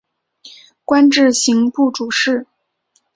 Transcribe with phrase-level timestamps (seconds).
[0.83, 2.47] 官至刑部主事。